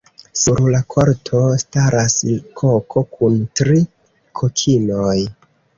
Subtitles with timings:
[0.43, 2.17] Sur la korto staras
[2.63, 3.81] koko kun tri
[4.43, 5.19] kokinoj.